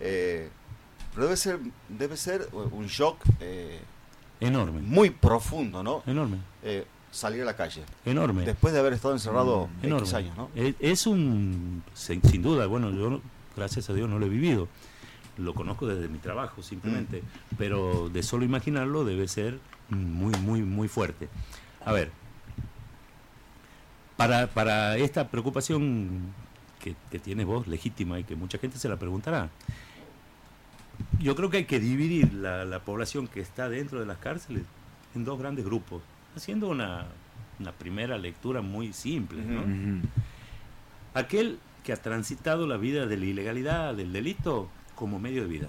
Eh, 0.00 0.48
pero 1.14 1.26
debe 1.26 1.36
ser, 1.36 1.58
debe 1.88 2.16
ser 2.16 2.48
un 2.52 2.86
shock 2.86 3.18
eh, 3.40 3.80
enorme. 4.40 4.80
Muy 4.80 5.10
profundo, 5.10 5.82
¿no? 5.82 6.02
Enorme. 6.06 6.38
Eh, 6.62 6.86
salir 7.10 7.42
a 7.42 7.44
la 7.44 7.56
calle. 7.56 7.82
Enorme. 8.04 8.44
Después 8.44 8.72
de 8.72 8.80
haber 8.80 8.92
estado 8.92 9.14
encerrado 9.14 9.68
mm, 9.82 9.92
X 9.98 10.14
años, 10.14 10.36
¿no? 10.36 10.50
Es, 10.54 11.06
un, 11.06 11.82
sin, 11.94 12.20
duda, 12.42 12.66
bueno, 12.66 12.90
yo 12.90 13.20
gracias 13.56 13.90
a 13.90 13.94
Dios 13.94 14.08
no 14.08 14.18
lo 14.18 14.26
he 14.26 14.28
vivido. 14.28 14.68
Lo 15.36 15.54
conozco 15.54 15.86
desde 15.86 16.08
mi 16.08 16.18
trabajo 16.18 16.62
simplemente, 16.62 17.22
mm. 17.22 17.56
pero 17.56 18.08
de 18.08 18.22
solo 18.22 18.44
imaginarlo 18.44 19.04
debe 19.04 19.28
ser 19.28 19.58
muy, 19.88 20.34
muy, 20.40 20.62
muy 20.62 20.88
fuerte. 20.88 21.28
A 21.84 21.92
ver, 21.92 22.10
para, 24.16 24.48
para 24.48 24.96
esta 24.98 25.28
preocupación 25.28 26.34
que, 26.80 26.94
que 27.10 27.18
tienes 27.18 27.46
vos, 27.46 27.66
legítima, 27.66 28.18
y 28.18 28.24
que 28.24 28.36
mucha 28.36 28.58
gente 28.58 28.78
se 28.78 28.88
la 28.88 28.96
preguntará, 28.96 29.50
yo 31.20 31.34
creo 31.34 31.50
que 31.50 31.58
hay 31.58 31.64
que 31.64 31.80
dividir 31.80 32.32
la, 32.34 32.80
población 32.80 33.28
que 33.28 33.40
está 33.40 33.68
dentro 33.68 34.00
de 34.00 34.06
las 34.06 34.18
cárceles 34.18 34.64
en 35.14 35.24
dos 35.24 35.38
grandes 35.38 35.64
grupos, 35.64 36.02
haciendo 36.36 36.68
una, 36.68 37.06
primera 37.78 38.18
lectura 38.18 38.62
muy 38.62 38.92
simple. 38.92 39.42
Aquel 41.14 41.58
que 41.84 41.92
ha 41.92 41.96
transitado 41.96 42.66
la 42.66 42.76
vida 42.76 43.06
de 43.06 43.16
la 43.16 43.24
ilegalidad, 43.24 43.94
del 43.94 44.12
delito, 44.12 44.68
como 44.94 45.18
medio 45.18 45.42
de 45.42 45.48
vida. 45.48 45.68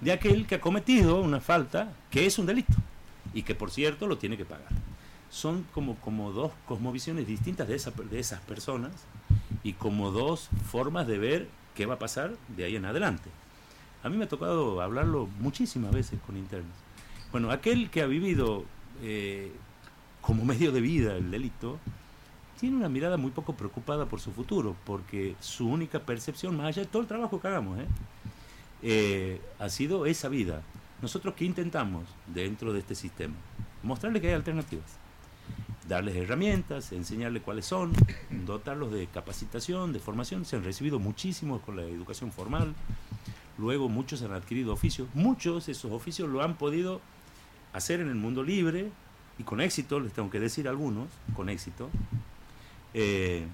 De 0.00 0.12
aquel 0.12 0.46
que 0.46 0.56
ha 0.56 0.60
cometido 0.60 1.20
una 1.20 1.40
falta 1.40 1.92
que 2.10 2.26
es 2.26 2.38
un 2.38 2.46
delito 2.46 2.74
y 3.34 3.42
que 3.42 3.54
por 3.54 3.70
cierto 3.70 4.06
lo 4.06 4.18
tiene 4.18 4.36
que 4.36 4.44
pagar. 4.44 4.68
Son 5.30 5.64
como, 5.72 5.96
como 5.96 6.32
dos 6.32 6.52
cosmovisiones 6.66 7.26
distintas 7.26 7.68
de, 7.68 7.76
esa, 7.76 7.90
de 7.90 8.18
esas 8.18 8.40
personas 8.40 8.90
y 9.62 9.74
como 9.74 10.10
dos 10.10 10.48
formas 10.70 11.06
de 11.06 11.18
ver 11.18 11.48
qué 11.74 11.86
va 11.86 11.94
a 11.94 11.98
pasar 11.98 12.32
de 12.56 12.64
ahí 12.64 12.76
en 12.76 12.84
adelante. 12.84 13.30
A 14.02 14.08
mí 14.08 14.16
me 14.16 14.24
ha 14.24 14.28
tocado 14.28 14.80
hablarlo 14.80 15.28
muchísimas 15.38 15.92
veces 15.92 16.18
con 16.26 16.36
internos. 16.36 16.72
Bueno, 17.32 17.50
aquel 17.50 17.90
que 17.90 18.02
ha 18.02 18.06
vivido 18.06 18.64
eh, 19.02 19.52
como 20.20 20.44
medio 20.44 20.72
de 20.72 20.80
vida 20.80 21.16
el 21.16 21.30
delito, 21.30 21.78
tiene 22.58 22.76
una 22.76 22.88
mirada 22.88 23.16
muy 23.16 23.30
poco 23.30 23.54
preocupada 23.54 24.06
por 24.06 24.20
su 24.20 24.32
futuro, 24.32 24.76
porque 24.84 25.34
su 25.40 25.66
única 25.66 26.00
percepción, 26.00 26.56
más 26.56 26.66
allá 26.66 26.82
de 26.82 26.88
todo 26.88 27.00
el 27.02 27.08
trabajo 27.08 27.40
que 27.40 27.48
hagamos, 27.48 27.78
¿eh? 27.78 27.86
Eh, 28.82 29.40
ha 29.58 29.68
sido 29.70 30.06
esa 30.06 30.28
vida. 30.28 30.62
Nosotros 31.00 31.34
qué 31.34 31.44
intentamos 31.46 32.04
dentro 32.26 32.72
de 32.72 32.80
este 32.80 32.94
sistema? 32.94 33.34
Mostrarles 33.82 34.20
que 34.20 34.28
hay 34.28 34.34
alternativas, 34.34 34.98
darles 35.90 36.14
herramientas, 36.14 36.92
enseñarles 36.92 37.42
cuáles 37.42 37.66
son, 37.66 37.92
dotarlos 38.46 38.92
de 38.92 39.08
capacitación, 39.08 39.92
de 39.92 39.98
formación. 39.98 40.44
Se 40.44 40.54
han 40.56 40.62
recibido 40.64 41.00
muchísimos 41.00 41.60
con 41.62 41.76
la 41.76 41.82
educación 41.82 42.30
formal, 42.30 42.74
luego 43.58 43.88
muchos 43.88 44.22
han 44.22 44.32
adquirido 44.32 44.72
oficios, 44.72 45.08
muchos 45.14 45.66
de 45.66 45.72
esos 45.72 45.90
oficios 45.90 46.28
lo 46.28 46.42
han 46.42 46.54
podido 46.54 47.00
hacer 47.72 48.00
en 48.00 48.08
el 48.08 48.14
mundo 48.14 48.44
libre 48.44 48.90
y 49.38 49.42
con 49.42 49.60
éxito, 49.60 49.98
les 49.98 50.12
tengo 50.12 50.30
que 50.30 50.38
decir 50.38 50.68
algunos, 50.68 51.08
con 51.34 51.48
éxito. 51.48 51.90
Eh, 52.94 53.44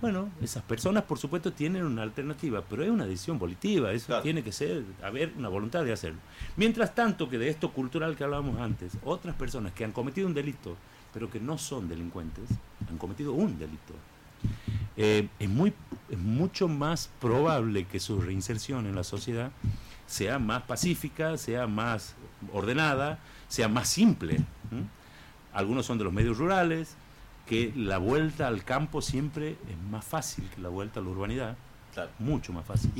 bueno, 0.00 0.30
esas 0.40 0.62
personas 0.62 1.04
por 1.04 1.18
supuesto 1.18 1.52
tienen 1.52 1.84
una 1.84 2.02
alternativa, 2.02 2.62
pero 2.68 2.84
es 2.84 2.90
una 2.90 3.04
decisión 3.04 3.38
volitiva, 3.38 3.92
eso 3.92 4.20
tiene 4.22 4.44
que 4.44 4.52
ser, 4.52 4.84
haber 5.02 5.32
una 5.36 5.48
voluntad 5.48 5.84
de 5.84 5.92
hacerlo. 5.92 6.20
Mientras 6.56 6.94
tanto 6.94 7.28
que 7.28 7.38
de 7.38 7.48
esto 7.48 7.72
cultural 7.72 8.16
que 8.16 8.22
hablábamos 8.22 8.60
antes, 8.60 8.96
otras 9.02 9.34
personas 9.34 9.72
que 9.72 9.84
han 9.84 9.92
cometido 9.92 10.28
un 10.28 10.34
delito, 10.34 10.76
pero 11.12 11.30
que 11.30 11.40
no 11.40 11.58
son 11.58 11.88
delincuentes, 11.88 12.48
han 12.88 12.98
cometido 12.98 13.32
un 13.32 13.58
delito. 13.58 13.94
Eh, 14.96 15.28
es, 15.38 15.48
muy, 15.48 15.72
es 16.08 16.18
mucho 16.18 16.68
más 16.68 17.10
probable 17.20 17.84
que 17.86 18.00
su 18.00 18.20
reinserción 18.20 18.86
en 18.86 18.94
la 18.94 19.04
sociedad 19.04 19.50
sea 20.06 20.38
más 20.38 20.62
pacífica, 20.62 21.36
sea 21.36 21.66
más 21.66 22.14
ordenada, 22.52 23.18
sea 23.48 23.68
más 23.68 23.88
simple. 23.88 24.40
Algunos 25.52 25.86
son 25.86 25.98
de 25.98 26.04
los 26.04 26.12
medios 26.12 26.38
rurales, 26.38 26.96
que 27.46 27.72
la 27.76 27.98
vuelta 27.98 28.46
al 28.46 28.64
campo 28.64 29.02
siempre 29.02 29.56
es 29.68 29.90
más 29.90 30.04
fácil 30.04 30.48
que 30.54 30.60
la 30.60 30.68
vuelta 30.68 31.00
a 31.00 31.02
la 31.02 31.10
urbanidad, 31.10 31.56
mucho 32.18 32.52
más 32.52 32.64
fácil. 32.66 32.90